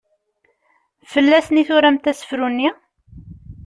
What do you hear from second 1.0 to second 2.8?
Fell-asen i turamt asefru-nni?